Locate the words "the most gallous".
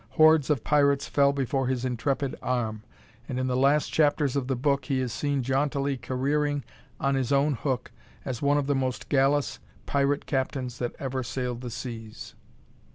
8.65-9.59